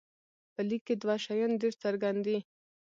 په 0.53 0.61
لیک 0.69 0.81
کې 0.87 0.95
دوه 1.01 1.15
شیان 1.25 1.51
ډېر 1.61 1.73
څرګند 1.83 2.19
دي. 2.25 2.37